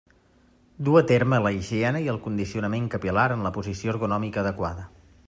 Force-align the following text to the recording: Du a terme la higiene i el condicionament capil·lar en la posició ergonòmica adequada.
Du 0.87 0.95
a 1.01 1.03
terme 1.11 1.41
la 1.47 1.51
higiene 1.57 2.01
i 2.05 2.09
el 2.13 2.19
condicionament 2.23 2.87
capil·lar 2.97 3.27
en 3.37 3.47
la 3.49 3.53
posició 3.59 3.95
ergonòmica 3.97 4.43
adequada. 4.45 4.89